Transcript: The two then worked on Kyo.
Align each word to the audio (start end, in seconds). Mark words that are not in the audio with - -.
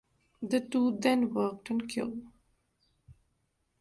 The 0.41 0.61
two 0.61 0.97
then 0.99 1.31
worked 1.31 1.69
on 1.69 1.81
Kyo. 1.81 2.17